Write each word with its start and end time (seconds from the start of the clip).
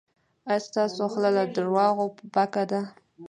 ایا 0.49 0.63
ستاسو 0.67 1.01
خوله 1.11 1.29
له 1.37 1.43
درواغو 1.55 2.05
پاکه 2.35 2.63
ده؟ 2.71 2.81